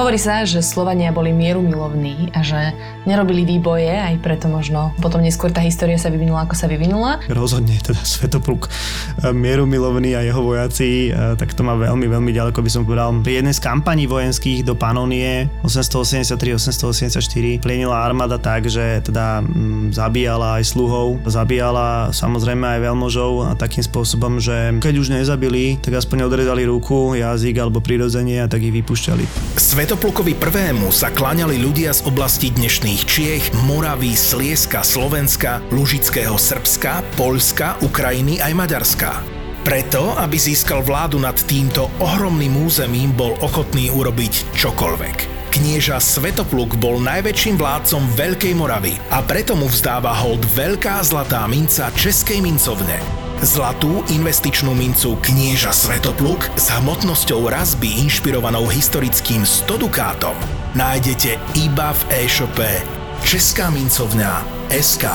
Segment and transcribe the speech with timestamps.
[0.00, 2.72] Hovorí sa, že Slovania boli mierumilovní a že
[3.04, 7.20] nerobili výboje, aj preto možno potom neskôr tá história sa vyvinula, ako sa vyvinula.
[7.28, 8.72] Rozhodne teda Svetopluk
[9.28, 13.12] mierumilovný a jeho vojaci, e, tak to má veľmi, veľmi ďaleko by som povedal.
[13.20, 20.64] Pri jednej z kampaní vojenských do Panonie 883-884 plienila armáda tak, že teda m, zabíjala
[20.64, 26.24] aj sluhov, zabíjala samozrejme aj veľmožov a takým spôsobom, že keď už nezabili, tak aspoň
[26.24, 29.52] odrezali ruku, jazyk alebo prirodzenie a tak ich vypúšťali.
[29.90, 37.74] Svetoplukovi prvému sa kláňali ľudia z oblasti dnešných Čiech, Moravy, Slieska, Slovenska, Lužického Srbska, Poľska,
[37.82, 39.18] Ukrajiny aj Maďarska.
[39.66, 45.50] Preto, aby získal vládu nad týmto ohromným územím, bol ochotný urobiť čokoľvek.
[45.58, 51.90] Knieža Svetopluk bol najväčším vládcom Veľkej Moravy a preto mu vzdáva hold veľká zlatá minca
[51.98, 53.19] Českej mincovne.
[53.40, 60.36] Zlatú investičnú mincu knieža Svetopluk s hmotnosťou razby inšpirovanou historickým 100 dukátom
[60.76, 62.68] nájdete iba v e-shope
[63.24, 65.08] Česká mincovňa SK.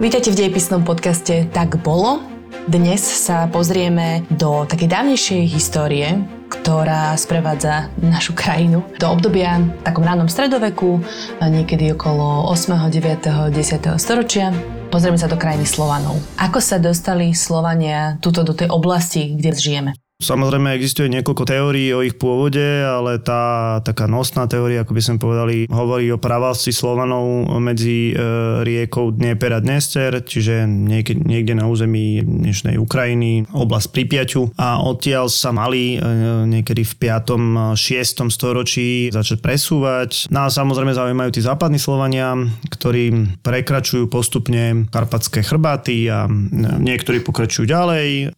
[0.00, 2.24] Vítajte v dejepisnom podcaste Tak bolo.
[2.64, 10.08] Dnes sa pozrieme do takej dávnejšej histórie, ktorá sprevádza našu krajinu do obdobia v takom
[10.08, 11.04] ránom stredoveku,
[11.36, 14.00] niekedy okolo 8., 9., 10.
[14.00, 14.56] storočia.
[14.92, 16.20] Pozrieme sa do krajiny Slovanov.
[16.36, 20.01] Ako sa dostali Slovania tuto do tej oblasti, kde žijeme?
[20.22, 25.16] Samozrejme existuje niekoľko teórií o ich pôvode, ale tá taká nosná teória, ako by sme
[25.18, 31.66] povedali, hovorí o pravalství Slovanov medzi e, riekou Dnieper a Dnester, čiže niekde, niekde na
[31.66, 36.06] území dnešnej Ukrajiny, oblasť Pripiaťu a odtiaľ sa mali e,
[36.46, 37.74] niekedy v 5.
[37.74, 38.30] 6.
[38.30, 40.30] storočí začať presúvať.
[40.30, 42.38] No a samozrejme zaujímajú tí západní Slovania,
[42.70, 46.30] ktorí prekračujú postupne karpatské chrbáty a
[46.78, 48.30] niektorí pokračujú ďalej.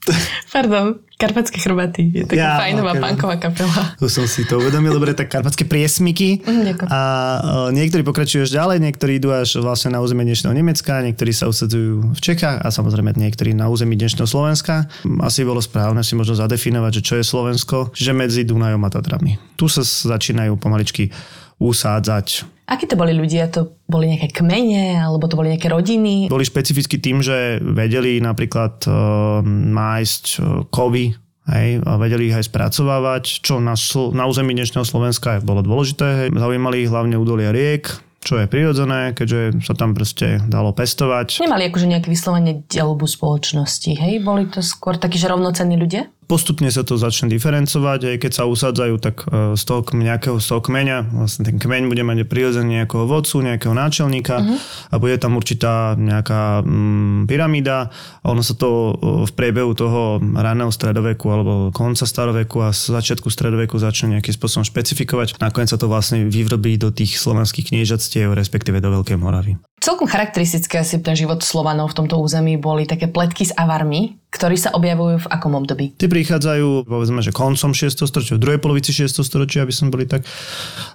[0.56, 1.03] Pardon.
[1.14, 2.10] Karpatské chrbaty.
[2.10, 3.02] Je taká ja, fajnová okay.
[3.06, 3.94] punková kapela.
[4.02, 4.91] Tu som si to uvedomil.
[4.91, 6.42] Dobre, tak karpatské priesmiky.
[6.42, 7.00] Mm, a
[7.38, 11.47] uh, niektorí pokračujú až ďalej, niektorí idú až vlastne na územie dnešného Nemecka, niektorí sa
[11.47, 14.91] usadzujú v Čechách a samozrejme niektorí na území dnešného Slovenska.
[15.22, 19.38] Asi bolo správne si možno zadefinovať, že čo je Slovensko, že medzi Dunajom a Tatrami.
[19.54, 21.14] Tu sa začínajú pomaličky
[21.59, 22.50] usádzať.
[22.65, 23.53] Akí to boli ľudia?
[23.53, 26.32] To boli nejaké kmene, alebo to boli nejaké rodiny?
[26.32, 31.12] Boli špecificky tým, že vedeli napríklad uh, nájsť uh, kovy,
[31.44, 33.76] Hej, a vedeli ich aj spracovávať, čo na,
[34.16, 36.25] na území dnešného Slovenska bolo dôležité.
[36.25, 36.28] Hej.
[36.32, 41.44] Zaujímali ich hlavne údolia riek, čo je prirodzené, keďže sa tam proste dalo pestovať.
[41.44, 44.25] Nemali akože nejaké vyslovene delbu spoločnosti, hej?
[44.25, 46.09] Boli to skôr takí, že rovnocenní ľudia?
[46.24, 50.46] Postupne sa to začne diferencovať, aj keď sa usádzajú, tak e, z toho nejakého z
[50.48, 54.58] toho kmeňa, vlastne ten kmeň bude mať prirodzene nejakého vodcu, nejakého náčelníka uh-huh.
[54.88, 57.92] a bude tam určitá nejaká mm, pyramída
[58.24, 58.92] a ono sa to e,
[59.28, 65.36] v priebehu toho raného stredoveku alebo konca staroveku a začiatku stredoveku začne nejakým spôsobom špecifikovať.
[65.42, 69.60] Nakoniec sa to vlastne vyvrobí do tých slovanských kniežatstiev, respektíve do Veľkej Moravy.
[69.84, 74.56] Celkom charakteristické asi pre život Slovanov v tomto území boli také pletky s avarmi, ktorí
[74.56, 75.92] sa objavujú v akom období?
[76.00, 77.92] Tí prichádzajú, povedzme, že koncom 6.
[78.08, 79.20] storočia, v druhej polovici 6.
[79.20, 80.24] storočia, aby sme boli tak.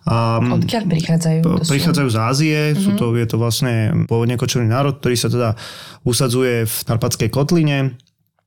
[0.10, 1.40] A, Odkiaľ prichádzajú?
[1.46, 2.14] To prichádzajú sú...
[2.14, 2.82] z Ázie, uh-huh.
[2.82, 5.54] sú to, je to vlastne pôvodne kočovný národ, ktorý sa teda
[6.02, 7.94] usadzuje v Karpatskej kotline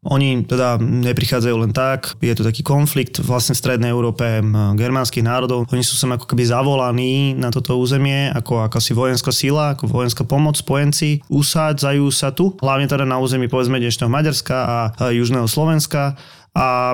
[0.02, 4.42] oni teda neprichádzajú len tak, je to taký konflikt vlastne v Strednej Európe
[4.74, 5.70] germánskych národov.
[5.70, 10.26] Oni sú sem ako keby zavolaní na toto územie ako akási vojenská sila, ako vojenská
[10.26, 11.22] pomoc, spojenci.
[11.30, 14.56] Usádzajú sa tu, hlavne teda na území povedzme dnešného Maďarska
[14.98, 16.18] a južného Slovenska
[16.52, 16.92] a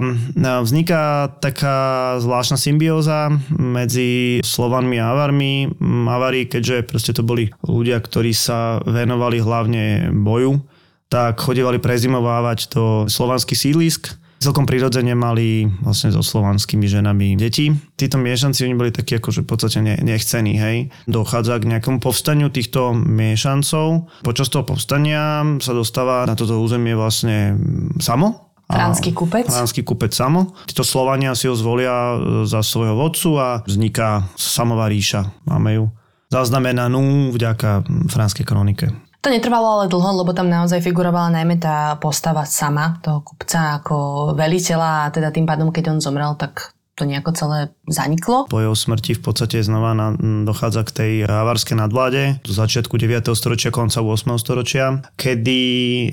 [0.62, 5.66] vzniká taká zvláštna symbióza medzi Slovanmi a Avarmi.
[6.06, 10.62] Avari, keďže proste to boli ľudia, ktorí sa venovali hlavne boju,
[11.08, 14.16] tak chodevali prezimovávať do slovanských sídlisk.
[14.38, 17.74] Celkom prirodzene mali vlastne so slovanskými ženami deti.
[17.98, 20.76] Títo miešanci, oni boli takí akože v podstate nechcení, hej.
[21.10, 24.06] Dochádza k nejakému povstaniu týchto miešancov.
[24.22, 27.58] Počas toho povstania sa dostáva na toto územie vlastne
[27.98, 29.48] samo, Franský kupec?
[29.48, 30.52] Franský kupec samo.
[30.68, 35.32] Títo Slovania si ho zvolia za svojho vodcu a vzniká samová ríša.
[35.48, 35.84] Máme ju
[36.28, 38.92] zaznamenanú vďaka franskej kronike.
[39.18, 44.30] To netrvalo ale dlho, lebo tam naozaj figurovala najmä tá postava sama, toho kupca ako
[44.38, 48.50] veliteľa a teda tým pádom, keď on zomrel, tak to nejako celé zaniklo.
[48.50, 53.30] Po jeho smrti v podstate znova na, dochádza k tej avarskej nadvláde z začiatku 9.
[53.38, 54.34] storočia, konca 8.
[54.42, 56.06] storočia, kedy e,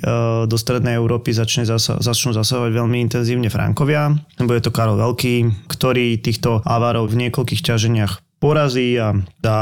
[0.46, 4.14] do strednej Európy začne zasa, začnú zasahovať veľmi intenzívne Frankovia.
[4.38, 9.62] Bude to Karol Veľký, ktorý týchto avarov v niekoľkých ťaženiach porazí a dá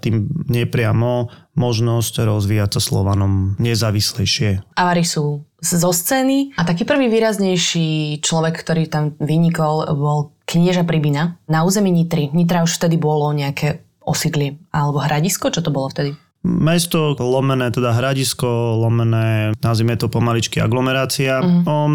[0.00, 1.28] tým nepriamo
[1.58, 4.78] možnosť rozvíjať sa Slovanom nezávislejšie.
[4.78, 11.36] Avary sú zo scény a taký prvý výraznejší človek, ktorý tam vynikol, bol knieža Pribina
[11.50, 12.30] na území Nitry.
[12.30, 16.14] Nitra už vtedy bolo nejaké osídlie alebo hradisko, čo to bolo vtedy?
[16.46, 21.42] Mesto lomené, teda hradisko, lomené, nazvime to pomaličky aglomerácia.
[21.42, 21.66] Uh-huh.
[21.66, 21.94] O e,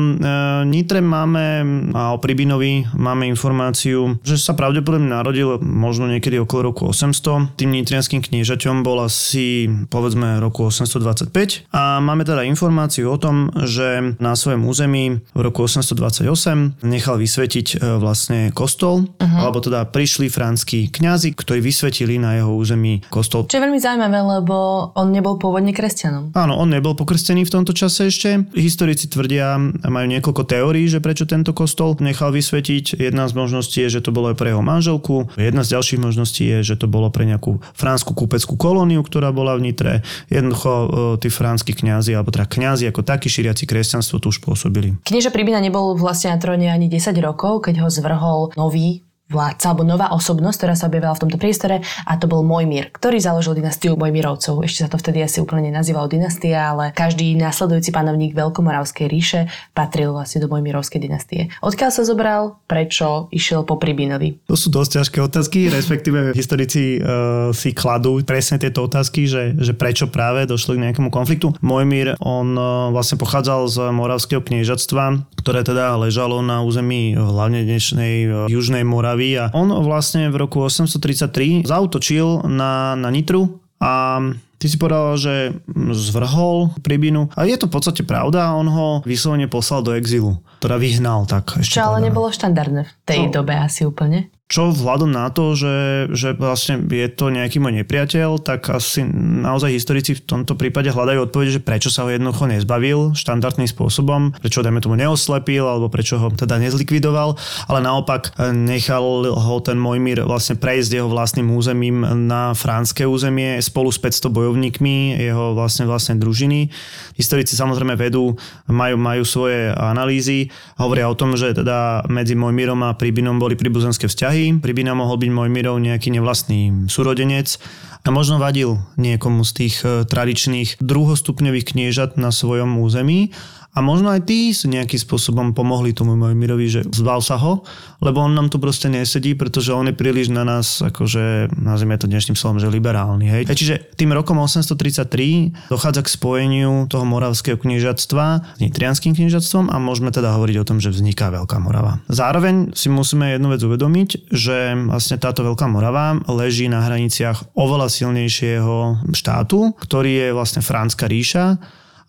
[0.68, 1.64] Nitre máme
[1.96, 7.56] a o Pribinovi máme informáciu, že sa pravdepodobne narodil možno niekedy okolo roku 800.
[7.56, 14.20] Tým nitrianským kniežaťom bol asi povedzme roku 825 a máme teda informáciu o tom, že
[14.20, 19.40] na svojom území v roku 828 nechal vysvetiť e, vlastne kostol, uh-huh.
[19.40, 23.48] alebo teda prišli franskí kňazi, ktorí vysvetili na jeho území kostol.
[23.48, 26.34] Čo je veľmi zaujímavé, lebo on nebol pôvodne kresťanom.
[26.34, 28.50] Áno, on nebol pokrstený v tomto čase ešte.
[28.58, 32.98] Historici tvrdia, majú niekoľko teórií, že prečo tento kostol nechal vysvetiť.
[32.98, 35.30] Jedna z možností je, že to bolo aj pre jeho manželku.
[35.38, 39.54] Jedna z ďalších možností je, že to bolo pre nejakú fransku kúpeckú kolóniu, ktorá bola
[39.60, 39.94] v Nitre.
[40.28, 40.88] Jednoducho e,
[41.22, 44.98] tí franskí kňazi, alebo teda kňazi ako takí šíriaci kresťanstvo tu už pôsobili.
[45.06, 49.82] Knieža Pribina nebol vlastne na tróne ani 10 rokov, keď ho zvrhol nový vládca alebo
[49.82, 53.98] nová osobnosť, ktorá sa objavila v tomto priestore a to bol Mojmír, ktorý založil dynastiu
[53.98, 54.62] Mojmírovcov.
[54.62, 60.14] Ešte sa to vtedy asi úplne nenazývalo dynastia, ale každý následujúci panovník Veľkomoravskej ríše patril
[60.14, 61.50] vlastne do Mojmírovskej dynastie.
[61.66, 64.46] Odkiaľ sa zobral, prečo išiel po Pribinovi?
[64.52, 69.72] To sú dosť ťažké otázky, respektíve historici uh, si kladú presne tieto otázky, že, že
[69.72, 71.56] prečo práve došlo k nejakému konfliktu.
[71.64, 78.16] Mojmír, on uh, vlastne pochádzal z Moravského kniežatstva, ktoré teda ležalo na území hlavne dnešnej
[78.28, 84.20] uh, Južnej Moravy Moravy a on vlastne v roku 833 zautočil na, na Nitru a
[84.64, 85.60] Ty si povedal, že
[85.92, 87.28] zvrhol Pribinu.
[87.36, 90.40] A je to v podstate pravda, on ho vyslovene poslal do exilu.
[90.64, 91.60] Teda vyhnal tak.
[91.60, 93.44] Ešte Čo ale nebolo štandardné v tej no.
[93.44, 95.76] dobe asi úplne čo vzhľadom na to, že,
[96.14, 99.02] že vlastne je to nejaký môj nepriateľ, tak asi
[99.42, 104.36] naozaj historici v tomto prípade hľadajú odpovede, že prečo sa ho jednoducho nezbavil štandardným spôsobom,
[104.38, 107.34] prečo dajme tomu neoslepil, alebo prečo ho teda nezlikvidoval,
[107.66, 113.58] ale naopak eh, nechal ho ten Mojmír vlastne prejsť jeho vlastným územím na franské územie
[113.58, 116.70] spolu s 500 bojovníkmi jeho vlastne vlastne družiny.
[117.18, 118.38] Historici samozrejme vedú,
[118.70, 124.06] majú, majú svoje analýzy hovoria o tom, že teda medzi Mojmírom a Pribinom boli príbuzenské
[124.06, 127.62] vzťahy, Pribina mohol byť Mojmirov nejaký nevlastný súrodenec
[128.04, 133.32] a možno vadil niekomu z tých eh, tradičných druhostupňových kniežat na svojom území
[133.74, 137.66] a možno aj tí si nejakým spôsobom pomohli tomu Mojmirovi, že zbal sa ho,
[138.06, 142.06] lebo on nám tu proste nesedí, pretože on je príliš na nás, akože nazvime to
[142.06, 143.26] dnešným slovom, že liberálny.
[143.26, 143.44] Hej.
[143.50, 148.26] A čiže tým rokom 833 dochádza k spojeniu toho moravského kniežatstva
[148.58, 151.98] s nitrianským kniežatstvom a môžeme teda hovoriť o tom, že vzniká Veľká Morava.
[152.14, 157.90] Zároveň si musíme jednu vec uvedomiť, že vlastne táto Veľká Morava leží na hraniciach oveľa
[157.90, 161.58] silnejšieho štátu, ktorý je vlastne Franská ríša,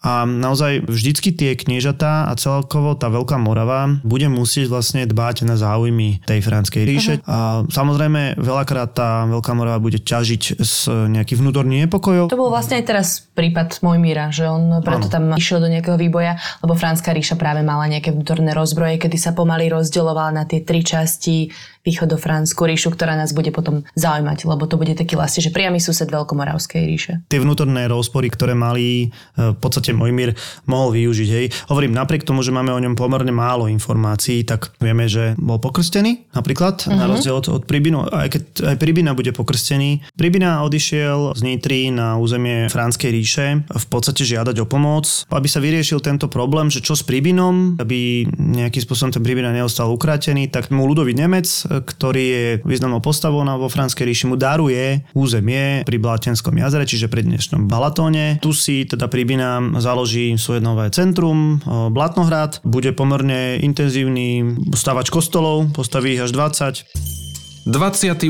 [0.04, 5.56] a naozaj vždycky tie kniežatá a celkovo tá Veľká Morava bude musieť vlastne dbať na
[5.56, 7.14] záujmy tej franskej ríše.
[7.24, 7.32] Uh-huh.
[7.32, 7.38] A
[7.72, 12.28] samozrejme veľakrát tá Veľká Morava bude ťažiť z nejakých vnútorných nepokojov.
[12.28, 15.14] To bol vlastne aj teraz prípad Mojmíra, že on preto ano.
[15.16, 19.32] tam išiel do nejakého výboja, lebo franská ríša práve mala nejaké vnútorné rozbroje, kedy sa
[19.32, 21.48] pomaly rozdeľovala na tie tri časti
[21.84, 26.08] východofránsku ríšu, ktorá nás bude potom zaujímať, lebo to bude taký vlastne, že priamy sused
[26.08, 27.12] Veľkomoravskej ríše.
[27.28, 30.32] Tie vnútorné rozpory, ktoré mali e, v podstate Mojmír
[30.64, 31.28] mohol využiť.
[31.28, 31.46] Hej.
[31.68, 36.32] Hovorím, napriek tomu, že máme o ňom pomerne málo informácií, tak vieme, že bol pokrstený
[36.32, 36.96] napríklad, uh-huh.
[36.96, 37.10] na mhm.
[37.12, 38.08] rozdiel od, od Pribinu.
[38.08, 40.16] Aj keď aj Pribina bude pokrstený.
[40.16, 45.60] Pribina odišiel z Nitry na územie Franskej ríše v podstate žiadať o pomoc, aby sa
[45.60, 50.72] vyriešil tento problém, že čo s Pribinom, aby nejakým spôsobom ten Pribina neostal ukrátený, tak
[50.72, 51.44] mu ľudový Nemec
[51.82, 57.26] ktorý je významnou postavou vo Franskej ríši, mu daruje územie pri Blatenskom jazere, čiže pri
[57.26, 58.38] dnešnom Balatóne.
[58.38, 66.14] Tu si teda Pribina založí svoje nové centrum, Blatnohrad, bude pomerne intenzívny stavač kostolov, postaví
[66.14, 67.64] ich až 20.
[67.64, 68.28] 28.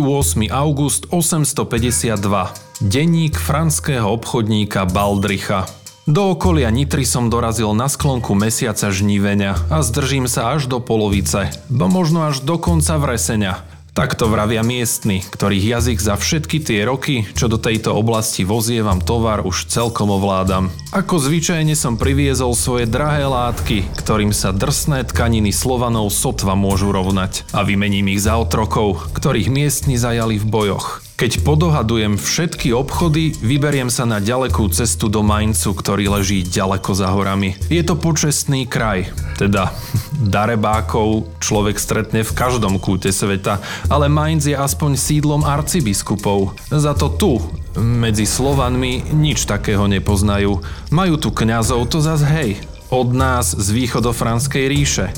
[0.55, 2.55] august 852.
[2.81, 5.84] Denník franského obchodníka Baldricha.
[6.05, 11.49] Do okolia Nitry som dorazil na sklonku mesiaca žnívenia a zdržím sa až do polovice,
[11.73, 13.65] bo možno až do konca vresenia.
[13.97, 19.49] Takto vravia miestni, ktorých jazyk za všetky tie roky, čo do tejto oblasti vozievam tovar,
[19.49, 20.69] už celkom ovládam.
[20.93, 27.49] Ako zvyčajne som priviezol svoje drahé látky, ktorým sa drsné tkaniny Slovanov sotva môžu rovnať
[27.57, 31.04] a vymením ich za otrokov, ktorých miestni zajali v bojoch.
[31.15, 37.07] Keď podohadujem všetky obchody, vyberiem sa na ďalekú cestu do Maincu, ktorý leží ďaleko za
[37.07, 37.55] horami.
[37.71, 39.71] Je to počestný kraj, teda
[40.35, 46.59] darebákov človek stretne v každom kúte sveta, ale Mainz je aspoň sídlom arcibiskupov.
[46.75, 47.39] Za to tu,
[47.79, 50.67] medzi Slovanmi, nič takého nepoznajú.
[50.91, 52.59] Majú tu kňazov, to zas hej,
[52.91, 55.15] od nás z východofranskej ríše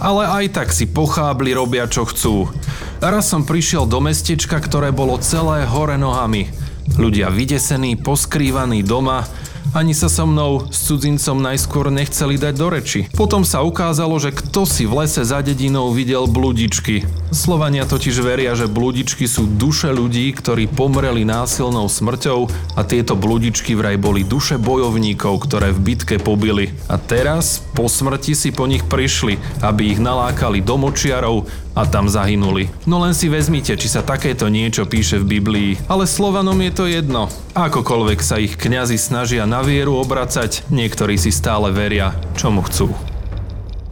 [0.00, 2.48] ale aj tak si pochábli robia čo chcú.
[3.04, 6.48] Raz som prišiel do mestečka, ktoré bolo celé hore nohami.
[6.96, 9.28] Ľudia vydesení, poskrývaní doma,
[9.70, 13.00] ani sa so mnou s cudzincom najskôr nechceli dať do reči.
[13.14, 17.06] Potom sa ukázalo, že kto si v lese za dedinou videl bludičky.
[17.30, 23.78] Slovania totiž veria, že bludičky sú duše ľudí, ktorí pomreli násilnou smrťou a tieto bludičky
[23.78, 26.74] vraj boli duše bojovníkov, ktoré v bitke pobili.
[26.90, 32.10] A teraz, po smrti si po nich prišli, aby ich nalákali do močiarov a tam
[32.10, 32.70] zahynuli.
[32.86, 35.70] No len si vezmite, či sa takéto niečo píše v Biblii.
[35.86, 37.30] Ale Slovanom je to jedno.
[37.54, 42.90] Akokoľvek sa ich kňazi snažia na vieru obracať, niektorí si stále veria, čomu chcú.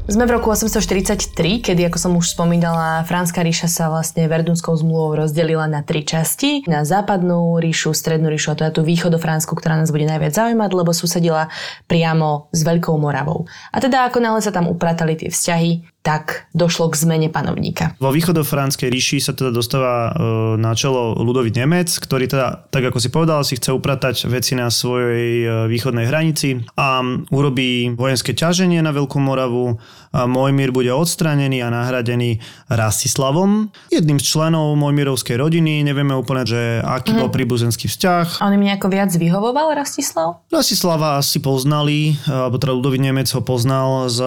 [0.08, 5.20] Sme v roku 843, kedy, ako som už spomínala, Franská ríša sa vlastne Verdunskou zmluvou
[5.20, 6.64] rozdelila na tri časti.
[6.64, 10.96] Na západnú ríšu, strednú ríšu a teda tú východofránsku, ktorá nás bude najviac zaujímať, lebo
[10.96, 11.52] susedila
[11.92, 13.44] priamo s Veľkou Moravou.
[13.68, 17.92] A teda ako náhle sa tam upratali tie vzťahy, tak došlo k zmene panovníka.
[18.00, 20.10] Vo východofránskej ríši sa teda dostáva e,
[20.56, 24.72] na čelo ľudový Nemec, ktorý teda, tak ako si povedal, si chce upratať veci na
[24.72, 29.76] svojej e, východnej hranici a urobí vojenské ťaženie na Veľkú Moravu.
[30.12, 32.40] Mojmír bude odstranený a nahradený
[32.72, 35.84] Rastislavom, jedným z členov Mojmírovskej rodiny.
[35.84, 37.18] Nevieme úplne, že aký mm.
[37.20, 38.40] bol príbuzenský vzťah.
[38.44, 40.44] On im nejako viac vyhovoval Rastislav?
[40.48, 44.20] Rastislava asi poznali, alebo teda ľudový Nemec ho poznal z,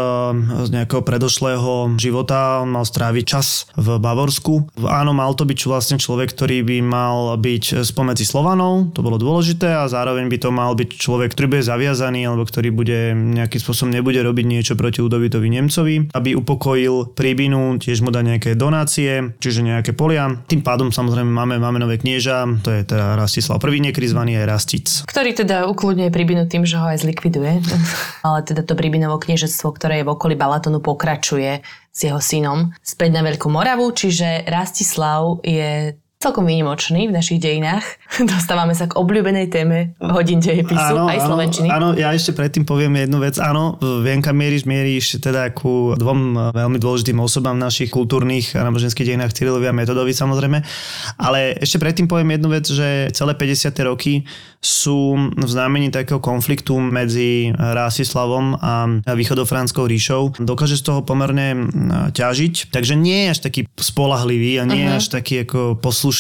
[0.66, 4.82] z nejakého predošlého života, on mal stráviť čas v Bavorsku.
[4.86, 9.74] Áno, mal to byť vlastne človek, ktorý by mal byť spomedzi Slovanov, to bolo dôležité
[9.74, 13.92] a zároveň by to mal byť človek, ktorý bude zaviazaný alebo ktorý bude nejakým spôsobom
[13.94, 19.63] nebude robiť niečo proti Udovitovi Nemcovi, aby upokojil príbinu, tiež mu dá nejaké donácie, čiže
[19.63, 20.28] nejaké polia.
[20.51, 24.86] Tým pádom samozrejme máme, máme nové knieža, to je teda Rastislav I nekrizvaný aj Rastic.
[25.08, 27.63] Ktorý teda ukludňuje príbinu tým, že ho aj zlikviduje.
[28.28, 33.16] Ale teda to príbinovo kniežectvo, ktoré je v okolí Balatonu, pokračuje s jeho synom späť
[33.16, 37.82] na Veľkú Moravu, čiže Rastislav je celkom výnimočný v našich dejinách.
[38.32, 41.68] Dostávame sa k obľúbenej téme hodín dejepisu, áno, aj slovenčiny.
[41.74, 43.42] Áno, ja ešte predtým poviem jednu vec.
[43.42, 48.62] Áno, viem, kam mieríš, mieríš teda ku dvom veľmi dôležitým osobám v našich kultúrnych a
[48.62, 50.62] náboženských dejinách Cyrilovi a Metodovi samozrejme.
[51.18, 53.74] Ale ešte predtým poviem jednu vec, že celé 50.
[53.90, 54.22] roky
[54.62, 60.38] sú v znamení takého konfliktu medzi Rásislavom a východofránskou ríšou.
[60.38, 61.66] Dokáže z toho pomerne
[62.13, 64.86] ťažiť, takže nie je až taký spolahlivý a nie uh-huh.
[64.86, 65.00] je mhm.
[65.01, 66.11] až taký ako poslušný.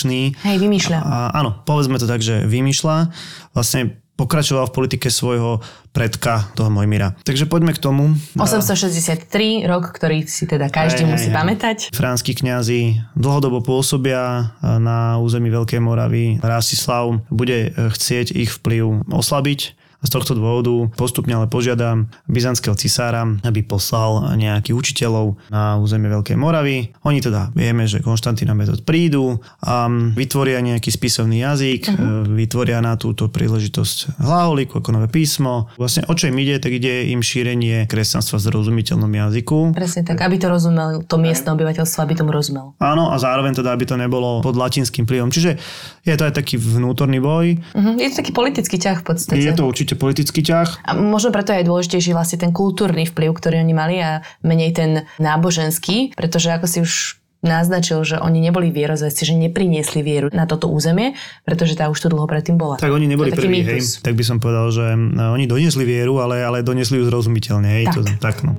[0.47, 0.99] Hej, vymýšľa.
[1.03, 3.11] A, áno, povedzme to tak, že vymýšľa.
[3.51, 7.17] Vlastne pokračoval v politike svojho predka, toho Mojmira.
[7.25, 8.13] Takže poďme k tomu.
[8.37, 11.77] 863, rok, ktorý si teda každý musí aj, pamätať.
[11.89, 16.37] Franskí kňazi dlhodobo pôsobia na území Veľkej Moravy.
[16.37, 23.61] Rastislav bude chcieť ich vplyv oslabiť z tohto dôvodu postupne ale požiadam byzantského cisára, aby
[23.61, 26.89] poslal nejakých učiteľov na územie Veľkej Moravy.
[27.05, 29.85] Oni teda vieme, že Konštantína Metod prídu a
[30.17, 32.25] vytvoria nejaký spisovný jazyk, uh-huh.
[32.33, 35.69] vytvoria na túto príležitosť hlaholiku ako nové písmo.
[35.77, 39.77] Vlastne o čo im ide, tak ide im šírenie kresťanstva v zrozumiteľnom jazyku.
[39.77, 42.73] Presne tak, aby to rozumel, to miestne obyvateľstvo, aby tomu rozumel.
[42.81, 45.29] Áno, a zároveň teda, aby to nebolo pod latinským vplyvom.
[45.29, 45.61] Čiže
[46.01, 47.61] je to aj taký vnútorný boj.
[47.77, 47.95] Uh-huh.
[48.01, 49.37] Je to taký politický ťah v podstate.
[49.37, 50.87] Je to určite určite politický ťah.
[50.87, 54.91] A možno preto je dôležitejší vlastne ten kultúrny vplyv, ktorý oni mali a menej ten
[55.19, 60.69] náboženský, pretože ako si už naznačil, že oni neboli vierozvesti, že nepriniesli vieru na toto
[60.69, 62.77] územie, pretože tá už tu dlho predtým bola.
[62.77, 63.81] Tak oni neboli prví, hej.
[64.05, 67.85] Tak by som povedal, že no, oni doniesli vieru, ale, ale doniesli ju zrozumiteľne, hej.
[67.89, 67.95] Tak.
[67.97, 68.53] To, tak no.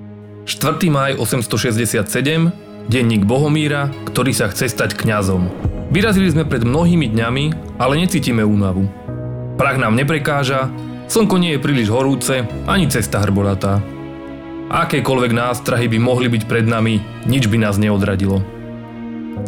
[0.51, 0.83] 4.
[0.91, 5.47] maj 867, denník Bohomíra, ktorý sa chce stať kňazom.
[5.95, 7.45] Vyrazili sme pred mnohými dňami,
[7.79, 8.91] ale necítime únavu.
[9.55, 10.67] Prach nám neprekáža,
[11.09, 13.83] Slnko nie je príliš horúce, ani cesta hrbolatá.
[14.73, 18.41] Akékoľvek nástrahy by mohli byť pred nami, nič by nás neodradilo.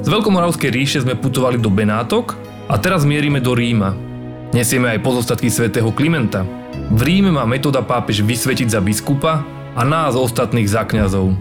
[0.05, 2.37] Z Veľkomoravskej ríše sme putovali do Benátok
[2.69, 3.97] a teraz mierime do Ríma.
[4.53, 6.45] Nesieme aj pozostatky svätého Klimenta.
[6.93, 11.33] V Ríme má metóda pápež vysvetiť za biskupa a nás ostatných za kňazov.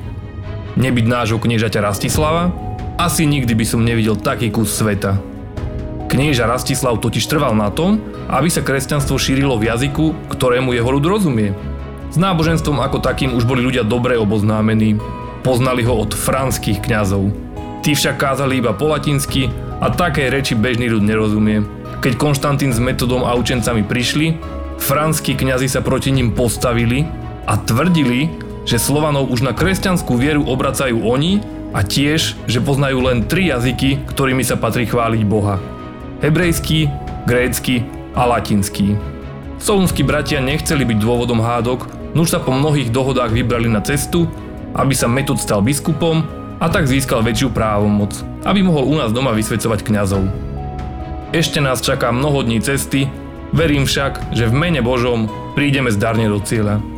[0.79, 2.49] Nebyť nášho kniežaťa Rastislava,
[2.93, 5.17] Asi nikdy by som nevidel taký kus sveta.
[6.05, 7.97] Knieža Rastislav totiž trval na tom,
[8.29, 11.51] aby sa kresťanstvo šírilo v jazyku, ktorému jeho ľud rozumie.
[12.13, 15.01] S náboženstvom ako takým už boli ľudia dobre oboznámení.
[15.41, 17.33] Poznali ho od franských kňazov.
[17.83, 19.51] Tí však kázali iba po latinsky
[19.81, 21.65] a také reči bežný ľud nerozumie.
[21.99, 24.39] Keď Konštantín s metodom a učencami prišli,
[24.79, 27.03] franskí kňazi sa proti ním postavili
[27.43, 28.31] a tvrdili,
[28.63, 31.43] že Slovanov už na kresťanskú vieru obracajú oni
[31.75, 35.59] a tiež, že poznajú len tri jazyky, ktorými sa patrí chváliť Boha.
[36.23, 36.87] Hebrejský,
[37.27, 38.95] grécky a latinský.
[39.57, 44.29] Solunskí bratia nechceli byť dôvodom hádok, nuž sa po mnohých dohodách vybrali na cestu,
[44.73, 46.25] aby sa Metod stal biskupom
[46.57, 48.13] a tak získal väčšiu právomoc,
[48.45, 50.23] aby mohol u nás doma vysvedcovať kňazov.
[51.33, 53.09] Ešte nás čaká mnoho dní cesty,
[53.53, 55.25] verím však, že v mene Božom
[55.57, 56.92] prídeme zdarne do cieľa.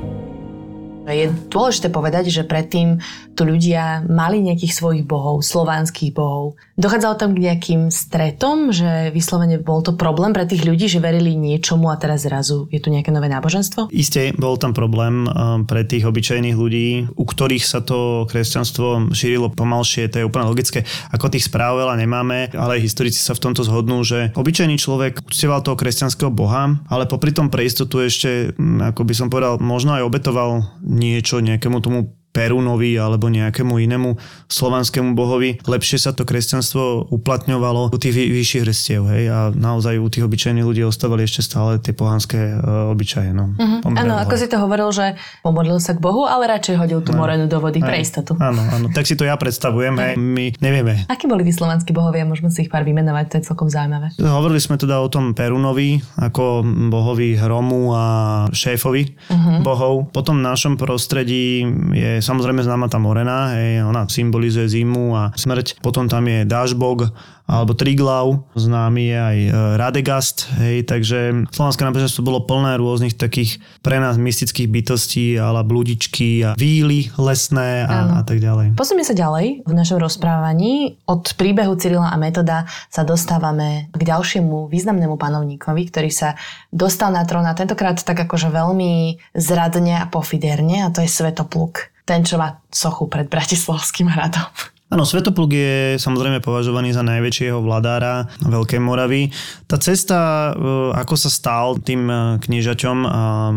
[1.05, 2.97] Je dôležité povedať, že predtým
[3.37, 6.57] tu ľudia mali nejakých svojich bohov, slovanských bohov.
[6.79, 11.37] Dochádzalo tam k nejakým stretom, že vyslovene bol to problém pre tých ľudí, že verili
[11.37, 13.91] niečomu a teraz zrazu je tu nejaké nové náboženstvo?
[13.91, 19.51] Isté, bol tam problém um, pre tých obyčajných ľudí, u ktorých sa to kresťanstvo šírilo
[19.51, 20.87] pomalšie, to je úplne logické.
[21.11, 25.61] Ako tých správ veľa nemáme, ale historici sa v tomto zhodnú, že obyčajný človek uctieval
[25.61, 29.95] toho kresťanského boha, ale popri tom pre istotu ešte, mm, ako by som povedal, možno
[29.95, 30.63] aj obetoval
[30.95, 34.19] niečo nejakému tomu Perunovi alebo nejakému inému
[34.51, 35.63] slovanskému bohovi.
[35.63, 40.27] Lepšie sa to kresťanstvo uplatňovalo u tých vy, vyšších vrstiev, hej, a naozaj u tých
[40.27, 43.31] obyčajných ľudí ostávali ešte stále tie pohanské uh, obyčaje.
[43.31, 43.95] No, uh-huh.
[43.95, 47.47] Áno, ako si to hovoril, že pomodlil sa k Bohu, ale radšej hodil tú morenu
[47.47, 48.35] do vody pre istotu.
[48.35, 51.07] Áno, áno, tak si to ja predstavujem, hej, my nevieme.
[51.07, 54.11] Akí boli tí slovanskí bohovia, môžeme si ich pár vymenovať, to je celkom zaujímavé.
[54.19, 58.05] Hovorili sme teda o tom Perunovi, ako bohovi hromu a
[58.51, 59.61] šéfovi uh-huh.
[59.61, 60.09] bohov.
[60.09, 61.61] Potom v našom prostredí
[61.93, 65.77] je samozrejme známa tá Morena, hej, ona symbolizuje zimu a smrť.
[65.85, 67.13] Potom tam je Dážbog
[67.45, 73.61] alebo Triglav, známy je aj e, Radegast, hej, takže slovanské náboženstvo bolo plné rôznych takých
[73.85, 78.73] pre nás mystických bytostí, ale blúdičky a víly lesné a, a tak ďalej.
[78.73, 80.97] Posunieme sa ďalej v našom rozprávaní.
[81.05, 86.33] Od príbehu Cyrila a Metoda sa dostávame k ďalšiemu významnému panovníkovi, ktorý sa
[86.73, 91.94] dostal na trón a tentokrát tak akože veľmi zradne a pofiderne a to je Svetopluk
[92.05, 94.45] ten, čo má sochu pred Bratislavským hradom.
[94.85, 99.33] Áno, Svetopluk je samozrejme považovaný za najväčšieho vladára Veľkej Moravy.
[99.65, 102.97] Tá cesta, e, ako sa stal tým e, kniežaťom,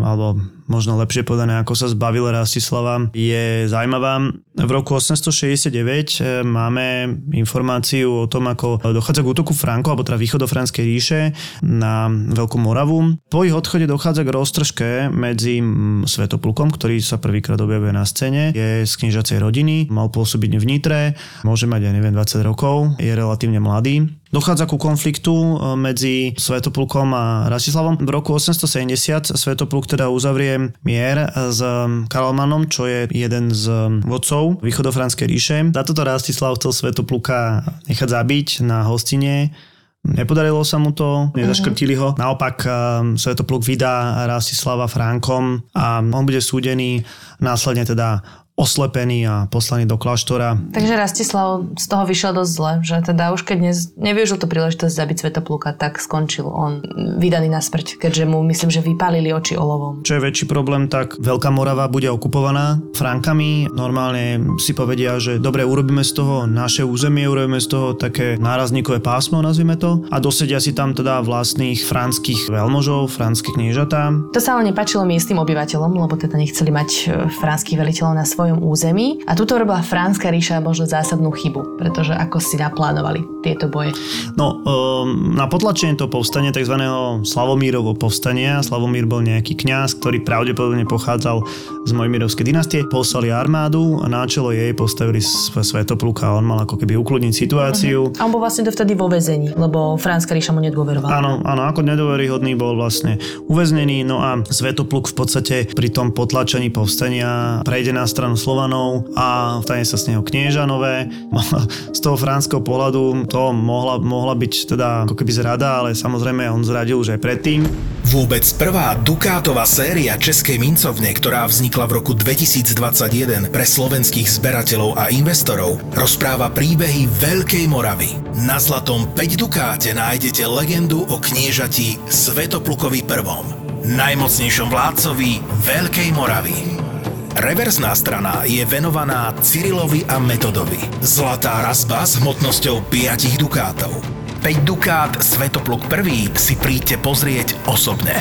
[0.03, 4.31] alebo možno lepšie povedané, ako sa zbavil Rastislava, je zaujímavá.
[4.55, 10.21] V roku 869 eh, máme informáciu o tom, ako dochádza k útoku Franko, alebo teda
[10.21, 11.21] východofranskej ríše
[11.65, 13.19] na Veľkú Moravu.
[13.33, 18.53] Po ich odchode dochádza k roztržke medzi mm, Svetoplukom, ktorý sa prvýkrát objavuje na scéne,
[18.53, 21.01] je z kniežacej rodiny, mal pôsobiť v Nitre,
[21.43, 24.05] môže mať, ja neviem, 20 rokov, je relatívne mladý.
[24.29, 27.97] Dochádza ku konfliktu e, medzi Svetoplukom a Rastislavom.
[27.97, 31.65] V roku 870 Svetopluk teda uzavrie mier s
[32.13, 33.73] Karlmanom, čo je jeden z
[34.05, 35.57] vodcov východofranskej ríše.
[35.73, 39.57] Za toto Rastislav chcel Svetopluka nechať zabiť na hostine.
[40.05, 42.13] Nepodarilo sa mu to, nezaškrtili ho.
[42.21, 42.71] Naopak e,
[43.17, 47.01] Svetopluk vydá Rastislava Frankom a on bude súdený
[47.41, 48.21] následne teda
[48.59, 50.59] oslepený a poslaný do kláštora.
[50.75, 54.91] Takže Rastislav z toho vyšiel dosť zle, že teda už keď dnes nevyužil to príležitosť
[54.91, 56.83] zabiť Svetopluka, tak skončil on
[57.23, 60.03] vydaný na smrť, keďže mu myslím, že vypálili oči olovom.
[60.03, 63.71] Čo je väčší problém, tak Veľká Morava bude okupovaná Frankami.
[63.71, 68.99] Normálne si povedia, že dobre, urobíme z toho naše územie, urobíme z toho také nárazníkové
[68.99, 74.11] pásmo, nazvime to, a dosedia si tam teda vlastných franských veľmožov, franských kniežatá.
[74.35, 77.01] To sa ale nepačilo miestnym obyvateľom, lebo teda nechceli mať e,
[77.39, 82.17] franských veliteľov na svoj svojom území a tuto robila Fránska ríša možno zásadnú chybu, pretože
[82.17, 83.93] ako si naplánovali tieto boje?
[84.41, 86.81] No, um, na potlačenie toho povstania, tzv.
[87.29, 91.45] Slavomírovo povstania, Slavomír bol nejaký kňaz, ktorý pravdepodobne pochádzal
[91.85, 96.81] z Mojmirovskej dynastie, poslali armádu a na čelo jej postavili Svetopluka a on mal ako
[96.81, 98.09] keby ukludniť situáciu.
[98.09, 98.17] Uh-huh.
[98.17, 101.13] A on bol vlastne dovtedy vo vezení, lebo Fránska ríša mu nedôverovala.
[101.13, 106.73] Áno, áno, ako nedôveryhodný bol vlastne uväznený, no a Svetopluk v podstate pri tom potlačení
[106.73, 111.11] povstania prejde na stranu Slovanov a stane sa z neho knieža nové.
[111.97, 116.63] Z toho franského pohľadu to mohla, mohla byť teda ako keby zrada, ale samozrejme on
[116.63, 117.67] zradil už aj predtým.
[118.09, 125.13] Vôbec prvá Dukátová séria Českej mincovne, ktorá vznikla v roku 2021 pre slovenských zberateľov a
[125.13, 128.17] investorov, rozpráva príbehy Veľkej Moravy.
[128.49, 136.88] Na zlatom 5 Dukáte nájdete legendu o kniežati Svetoplukovi I, najmocnejšom vládcovi Veľkej Moravy.
[137.37, 140.81] Reverzná strana je venovaná Cyrilovi a Metodovi.
[141.05, 144.01] Zlatá razba s hmotnosťou 5 dukátov.
[144.41, 148.17] 5 dukát Svetopluk prvý si príďte pozrieť osobne.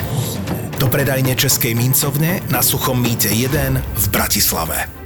[0.81, 4.96] Do predajne Českej mincovne na Suchom mýte 1 v Bratislave.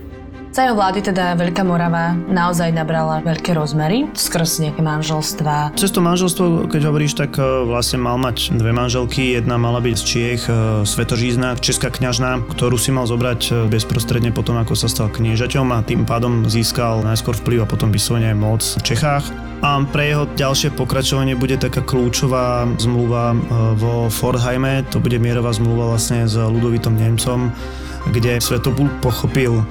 [0.51, 5.71] Za jeho vlády teda Veľká Morava naozaj nabrala veľké rozmery skrz nejaké manželstva.
[5.79, 9.39] Cez to manželstvo, keď hovoríš, tak e, vlastne mal mať dve manželky.
[9.39, 14.35] Jedna mala byť z Čiech, e, Svetožízna, česká kňažná, ktorú si mal zobrať e, bezprostredne
[14.35, 18.59] potom, ako sa stal kniežaťom a tým pádom získal najskôr vplyv a potom vyslovene moc
[18.59, 19.31] v Čechách.
[19.63, 23.39] A pre jeho ďalšie pokračovanie bude taká kľúčová zmluva
[23.79, 27.55] vo Fordheime, to bude mierová zmluva vlastne s Ludovitom Nemcom,
[28.09, 29.61] kde Svetopul pochopil,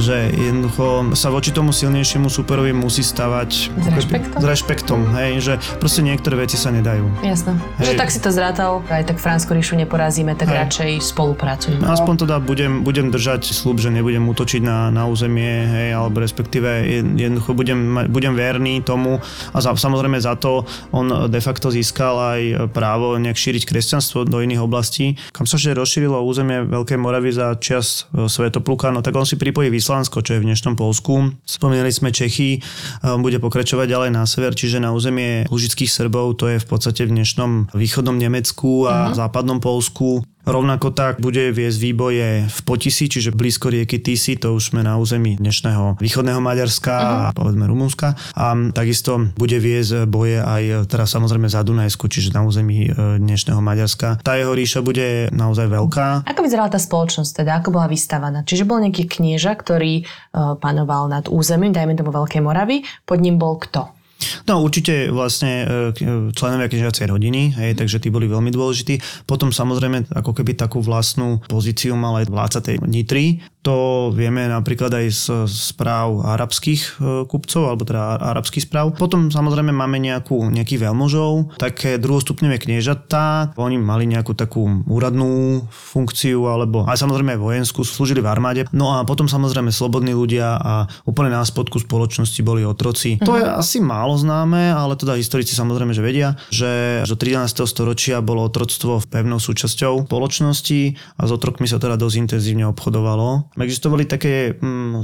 [0.00, 4.38] že jednoducho sa voči tomu silnejšiemu superovi musí stavať S rešpektom?
[4.40, 7.04] s rešpektom, hej, že proste niektoré veci sa nedajú.
[7.20, 7.54] Jasno.
[7.78, 7.92] Hej.
[7.92, 10.56] Že tak si to zrátal, aj tak Fransku ríšu neporazíme, tak Hej.
[10.66, 11.84] radšej spolupracujeme.
[11.84, 16.68] Aspoň teda budem, budem držať slub, že nebudem útočiť na, na územie, hej, alebo respektíve
[16.88, 19.20] jed- jednoducho budem, budem verný tomu
[19.52, 22.40] a za, samozrejme za to on de facto získal aj
[22.72, 25.20] právo nejak šíriť kresťanstvo do iných oblastí.
[25.34, 29.36] Kam sa že rozšírilo územie Veľkej Moravy za čas e, Svetopluka, no tak on si
[29.36, 31.34] pripojí Vyslansko, čo je v dnešnom Polsku.
[31.42, 32.62] Spomínali sme Čechy,
[33.02, 37.10] on bude pokračovať ďalej na sever, čiže na územie lužických Srbov, to je v podstate
[37.10, 40.22] v dnešnom východnom Nemecku a západnom Polsku.
[40.48, 44.96] Rovnako tak bude viesť výboje v Potisi, čiže blízko rieky Tisy, to už sme na
[44.96, 48.16] území dnešného východného Maďarska a povedzme Rumunska.
[48.32, 53.60] A takisto bude viesť boje aj teraz samozrejme za Dunajsku, čiže na území e, dnešného
[53.60, 54.24] Maďarska.
[54.24, 56.24] Tá jeho ríša bude naozaj veľká.
[56.24, 57.60] Ako vyzerala tá spoločnosť teda?
[57.60, 58.40] Ako bola vystavaná?
[58.40, 63.36] Čiže bol nejaký knieža, ktorý uh, panoval nad územím, dajme tomu Veľkej Moravy, pod ním
[63.36, 63.99] bol kto?
[64.48, 69.24] No určite vlastne e, e, členovia kniežacej rodiny, hej, takže tí boli veľmi dôležití.
[69.24, 73.40] Potom samozrejme ako keby takú vlastnú pozíciu mal aj vládca tej Nitry.
[73.60, 76.90] To vieme napríklad aj z správ arabských e,
[77.28, 78.96] kupcov, alebo teda arabských správ.
[78.96, 83.52] Potom samozrejme máme nejakú, nejakých veľmožov, také druhostupňové kniežatá.
[83.60, 88.64] Oni mali nejakú takú úradnú funkciu, alebo aj samozrejme vojenskú, slúžili v armáde.
[88.72, 93.20] No a potom samozrejme slobodní ľudia a úplne na spodku spoločnosti boli otroci.
[93.20, 97.66] To je asi málo známe, ale teda historici samozrejme, že vedia, že do 13.
[97.66, 100.80] storočia bolo otroctvo pevnou súčasťou spoločnosti
[101.18, 103.52] a s otrokmi sa teda dosť intenzívne obchodovalo.
[103.58, 105.02] Existovali také mm,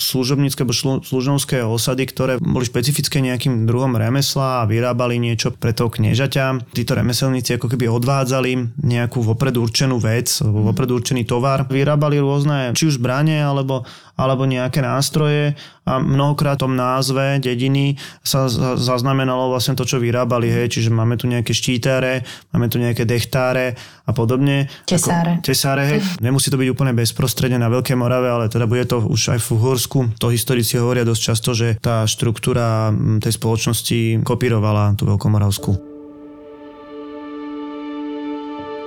[0.00, 5.92] služobnícke alebo služnovské osady, ktoré boli špecifické nejakým druhom remesla a vyrábali niečo pre toho
[5.92, 6.72] kniežaťa.
[6.72, 11.68] Títo remeselníci ako keby odvádzali nejakú vopred určenú vec, vopred určený tovar.
[11.68, 13.84] Vyrábali rôzne, či už zbranie, alebo,
[14.16, 19.98] alebo nejaké nástroje a mnohokrát v tom názve dediny sa za- zaznamenalo vlastne to, čo
[19.98, 22.22] vyrábali, hej, čiže máme tu nejaké štítáre,
[22.54, 23.74] máme tu nejaké dechtáre
[24.06, 24.70] a podobne.
[24.86, 25.42] Tesáre.
[25.42, 25.98] Ako, tesáre, hej.
[26.22, 29.48] Nemusí to byť úplne bezprostredne na Veľkej Morave, ale teda bude to už aj v
[29.58, 29.98] Uhorsku.
[30.22, 35.92] To historici hovoria dosť často, že tá štruktúra tej spoločnosti kopírovala tú Veľkomoravskú.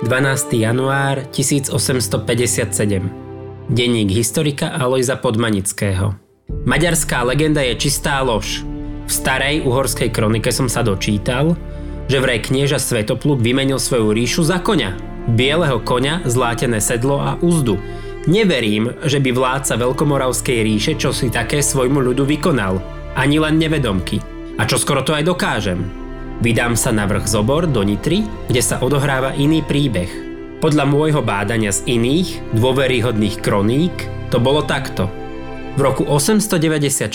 [0.04, 0.60] 12.
[0.60, 3.08] január 1857.
[3.72, 6.25] Denník historika Alojza Podmanického.
[6.66, 8.66] Maďarská legenda je čistá lož.
[9.06, 11.54] V starej uhorskej kronike som sa dočítal,
[12.10, 14.94] že vraj knieža Svetopluk vymenil svoju ríšu za koňa.
[15.30, 17.78] Bieleho koňa, zlátené sedlo a úzdu.
[18.26, 22.82] Neverím, že by vládca Veľkomoravskej ríše čo si také svojmu ľudu vykonal.
[23.14, 24.18] Ani len nevedomky.
[24.58, 25.82] A čo skoro to aj dokážem.
[26.42, 30.10] Vydám sa na vrch Zobor do Nitry, kde sa odohráva iný príbeh.
[30.62, 33.94] Podľa môjho bádania z iných, dôveryhodných kroník,
[34.30, 35.25] to bolo takto.
[35.76, 37.12] V roku 894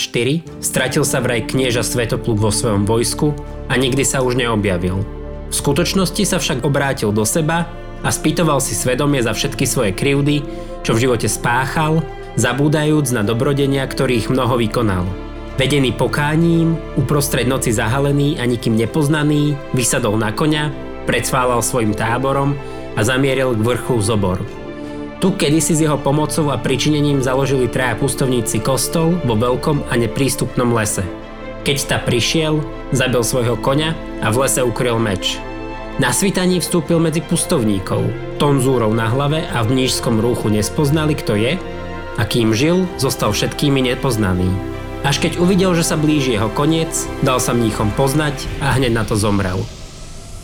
[0.62, 3.34] stratil sa vraj knieža Svetopluk vo svojom vojsku
[3.66, 5.02] a nikdy sa už neobjavil.
[5.50, 7.66] V skutočnosti sa však obrátil do seba
[8.06, 10.46] a spýtoval si svedomie za všetky svoje krivdy,
[10.86, 12.06] čo v živote spáchal,
[12.38, 15.10] zabúdajúc na dobrodenia, ktorých mnoho vykonal.
[15.58, 20.70] Vedený pokáním, uprostred noci zahalený a nikým nepoznaný, vysadol na koňa,
[21.10, 22.54] predsválal svojim táborom
[22.94, 24.61] a zamieril k vrchu Zobor.
[25.22, 30.74] Tu kedysi s jeho pomocou a pričinením založili traja pustovníci kostol vo veľkom a neprístupnom
[30.74, 31.06] lese.
[31.62, 32.58] Keď ta prišiel,
[32.90, 35.38] zabil svojho koňa a v lese ukryl meč.
[36.02, 38.02] Na svitaní vstúpil medzi pustovníkov.
[38.42, 41.54] Tonzúrov na hlave a v nížskom rúchu nespoznali, kto je
[42.18, 44.50] a kým žil, zostal všetkými nepoznaný.
[45.06, 46.90] Až keď uvidel, že sa blíži jeho koniec,
[47.22, 49.62] dal sa mníchom poznať a hneď na to zomrel.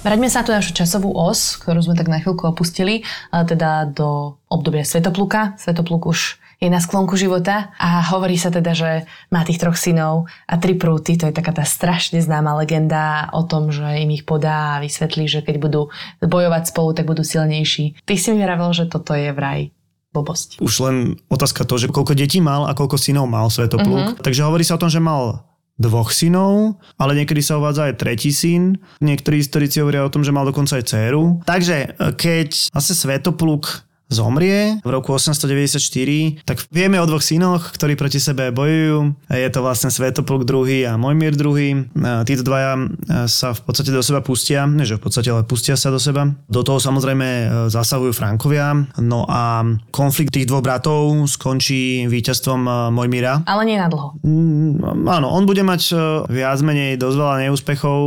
[0.08, 4.40] Vráťme sa na tú našu časovú os, ktorú sme tak na chvíľku opustili, teda do
[4.48, 5.60] obdobia Svetopluka.
[5.60, 10.24] Svetopluk už je na sklonku života a hovorí sa teda, že má tých troch synov
[10.48, 14.24] a tri prúty, to je taká tá strašne známa legenda o tom, že im ich
[14.24, 15.92] podá a vysvetlí, že keď budú
[16.24, 18.00] bojovať spolu, tak budú silnejší.
[18.08, 19.76] Ty si mi vravel, že toto je vraj
[20.16, 20.64] blbosť.
[20.64, 24.24] Už len otázka to, že koľko detí mal a koľko synov mal Svetopluk.
[24.24, 25.44] Takže hovorí sa o tom, že mal
[25.78, 28.76] dvoch synov, ale niekedy sa uvádza aj tretí syn.
[28.98, 31.40] Niektorí historici hovoria o tom, že mal dokonca aj dceru.
[31.46, 31.88] Takže e,
[32.18, 38.48] keď asi Svetopluk zomrie v roku 894, tak vieme o dvoch synoch, ktorí proti sebe
[38.50, 39.14] bojujú.
[39.28, 41.92] Je to vlastne Svetopluk II a Mojmír II.
[42.24, 42.84] Títo dvaja e,
[43.28, 46.24] sa v podstate do seba pustia, nie že v podstate, ale pustia sa do seba.
[46.48, 48.72] Do toho samozrejme e, zasahujú Frankovia.
[48.98, 53.44] No a konflikt tých dvoch bratov skončí víťazstvom e, Mojmíra.
[53.44, 54.16] Ale nie na dlho.
[54.24, 55.92] Mm, áno, on bude mať
[56.32, 58.00] viac menej dosť veľa neúspechov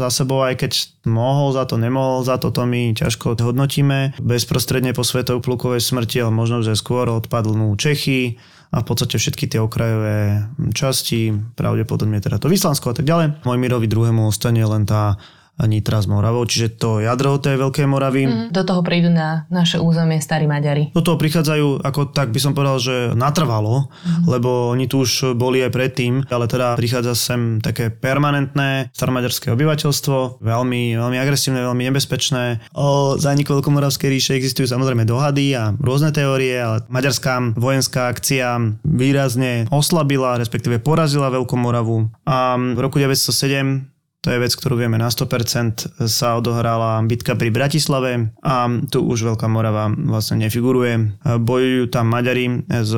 [0.00, 0.72] za sebou, aj keď
[1.06, 4.14] mohol za to, nemohol za to, to my ťažko hodnotíme.
[4.22, 8.38] Bezprostredne po Svetov plukovej smrti, ale možno, že skôr odpadnú Čechy
[8.72, 13.44] a v podstate všetky tie okrajové časti, pravdepodobne teda to Vyslansko a tak ďalej.
[13.44, 15.20] Mojmirovi druhému ostane len tá
[15.60, 18.24] Nitra s Moravou, čiže to jadro tej Veľkej Moravy.
[18.26, 18.50] Mm.
[18.50, 20.90] Do toho prídu na naše územie starí Maďari.
[20.96, 24.26] Do toho prichádzajú, ako tak by som povedal, že natrvalo, mm.
[24.26, 30.42] lebo oni tu už boli aj predtým, ale teda prichádza sem také permanentné staromaďarské obyvateľstvo,
[30.42, 32.72] veľmi, veľmi agresívne, veľmi nebezpečné.
[32.74, 39.68] O zániku Veľkomoravskej ríše existujú samozrejme dohady a rôzne teórie, ale maďarská vojenská akcia výrazne
[39.70, 43.91] oslabila, respektíve porazila Veľkomoravu a v roku 907
[44.22, 49.34] to je vec, ktorú vieme na 100%, sa odohrala bitka pri Bratislave a tu už
[49.34, 51.18] Veľká Morava vlastne nefiguruje.
[51.42, 52.94] Bojujú tam Maďari s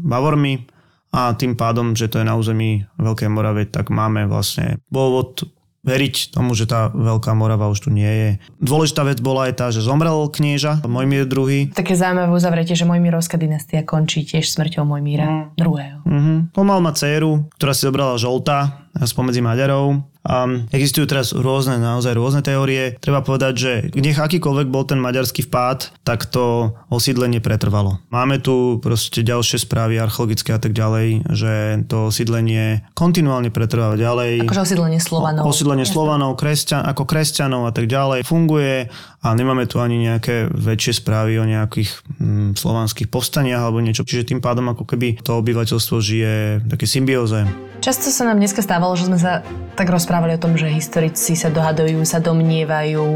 [0.00, 0.64] Bavormi
[1.12, 5.44] a tým pádom, že to je na území Veľkej Morave, tak máme vlastne dôvod
[5.86, 8.30] veriť tomu, že tá Veľká Morava už tu nie je.
[8.58, 11.70] Dôležitá vec bola aj tá, že zomrel knieža Mojmír II.
[11.70, 15.62] Také zaujímavé uzavretie, že Mojmírovská dynastia končí tiež smrťou Mojmíra mm.
[15.62, 15.86] II.
[16.02, 16.38] Mm-hmm.
[16.58, 22.18] On mal mať dceru, ktorá si zobrala žolta spomedzi Maďarov Um, existujú teraz rôzne, naozaj
[22.18, 22.98] rôzne teórie.
[22.98, 28.02] Treba povedať, že nech akýkoľvek bol ten maďarský vpád, tak to osídlenie pretrvalo.
[28.10, 31.52] Máme tu proste ďalšie správy archeologické a tak ďalej, že
[31.86, 34.50] to osídlenie kontinuálne pretrváva ďalej.
[34.50, 35.46] Akože osídlenie Slovanov.
[35.46, 38.90] Osídlenie Slovanov, kresťan, ako kresťanov a tak ďalej funguje
[39.22, 44.06] a nemáme tu ani nejaké väčšie správy o nejakých hm, slovanských povstaniach alebo niečo.
[44.06, 46.34] Čiže tým pádom ako keby to obyvateľstvo žije
[46.66, 47.42] také symbióze.
[47.82, 49.42] Často sa nám dneska stávalo, že sme sa
[49.74, 53.06] tak rozprávali o tom, že historici sa dohadujú, sa domnievajú,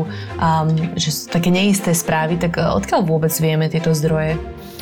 [0.41, 4.41] um, že sú také neisté správy, tak uh, odkiaľ vôbec vieme tieto zdroje?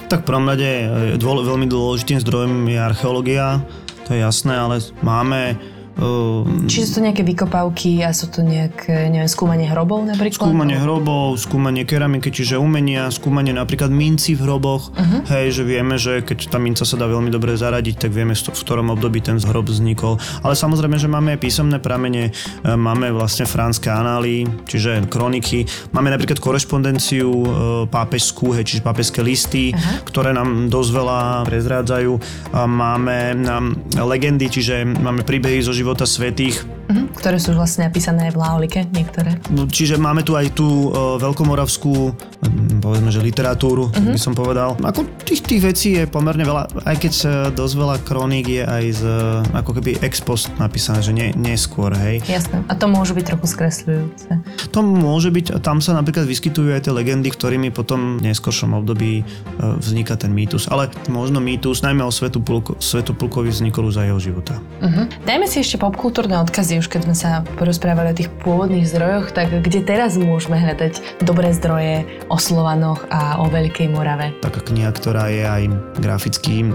[0.09, 3.61] Tak v prvom rade e, dôle, veľmi dôležitým zdrojom je archeológia,
[4.09, 5.61] to je jasné, ale máme
[5.99, 10.47] Um, Čiže sú to nejaké vykopávky a sú to nejaké, neviem, skúmanie hrobov napríklad?
[10.47, 14.95] Skúmanie hrobov, skúmanie keramiky, čiže umenia, skúmanie napríklad minci v hroboch.
[14.95, 15.27] Uh-huh.
[15.27, 18.61] Hej, že vieme, že keď tá minca sa dá veľmi dobre zaradiť, tak vieme, v
[18.63, 20.23] ktorom období ten hrob vznikol.
[20.47, 26.15] Ale samozrejme, že máme aj písomné pramene, e, máme vlastne franské anály, čiže kroniky, máme
[26.15, 27.47] napríklad korešpondenciu e,
[27.91, 30.07] pápežskú, hej, čiže pápežské listy, uh-huh.
[30.07, 32.13] ktoré nám dosť veľa prezrádzajú.
[32.55, 36.78] Máme nám legendy, čiže máme príbehy zo života života svetých.
[36.89, 37.05] Uh-huh.
[37.21, 39.37] Ktoré sú vlastne napísané v Laolike, niektoré.
[39.53, 44.17] No, čiže máme tu aj tú uh, veľkomoravskú, um, povedzme, že literatúru, uh-huh.
[44.17, 44.73] by som povedal.
[44.81, 47.13] Ako tých, tých vecí je pomerne veľa, aj keď
[47.53, 51.93] dosť veľa kroník je aj z, uh, ako keby ex post napísané, že nie, neskôr,
[51.93, 52.25] hej.
[52.25, 52.65] Jasné.
[52.65, 54.31] A to môže byť trochu skresľujúce.
[54.73, 59.21] To môže byť, tam sa napríklad vyskytujú aj tie legendy, ktorými potom v neskôršom období
[59.21, 60.73] uh, vzniká ten mýtus.
[60.73, 64.57] Ale možno mýtus, najmä o Svetu, Pulko, Svetu Pulkovi vznikol už za jeho života.
[64.81, 65.05] Uh-huh.
[65.29, 69.51] Dajme si ešte popkultúrne odkazy, už keď sme sa porozprávali o tých pôvodných zdrojoch, tak
[69.51, 74.33] kde teraz môžeme hľadať dobré zdroje o Slovanoch a o Veľkej Morave?
[74.41, 75.63] Taká kniha, ktorá je aj
[75.99, 76.67] graficky e,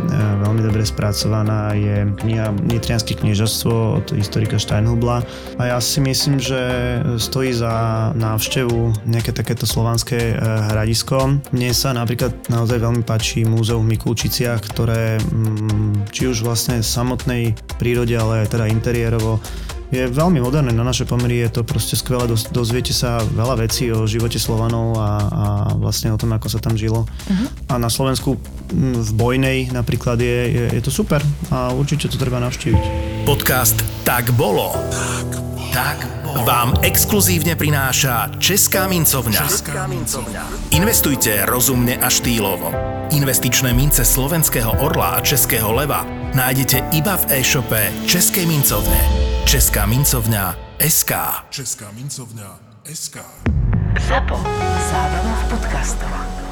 [0.43, 5.23] veľmi dobre spracovaná, je kniha Nitrianské kniežastvo od historika Steinhubla
[5.57, 6.59] a ja si myslím, že
[7.17, 10.35] stojí za návštevu nejaké takéto slovanské e,
[10.75, 11.39] hradisko.
[11.55, 17.55] Mne sa napríklad naozaj veľmi páči múzeum v Mikulčiciach, ktoré mm, či už vlastne samotnej
[17.79, 19.39] prírode, ale aj teda interiérovo
[19.93, 24.09] je veľmi moderné na naše pomery, je to proste skvelé, dozviete sa veľa vecí o
[24.09, 25.45] živote Slovanov a, a
[25.77, 27.05] vlastne o tom, ako sa tam žilo.
[27.05, 27.47] Uh-huh.
[27.69, 28.41] A na Slovensku
[28.73, 31.21] v Bojnej napríklad je, je, je to super
[31.53, 32.83] a určite to treba navštíviť.
[33.29, 34.73] Podcast Tak bolo.
[34.89, 35.27] Tak,
[35.71, 36.41] tak bolo.
[36.41, 39.39] Vám exkluzívne prináša Česká mincovňa.
[39.45, 40.73] Česká mincovňa.
[40.73, 42.73] Investujte rozumne a štýlovo.
[43.13, 46.01] Investičné mince slovenského orla a českého leva
[46.33, 49.32] nájdete iba v e-shope Českej mincovne.
[49.45, 50.55] Česká mincovňa
[50.89, 51.11] SK.
[51.49, 52.59] Česká mincovňa
[52.93, 53.17] SK.
[54.07, 54.37] Zapo.
[54.91, 56.42] Zábrná v podcastovách.